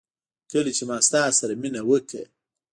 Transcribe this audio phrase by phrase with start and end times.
[0.51, 2.23] کله چي ما ستا سره مينه وکړه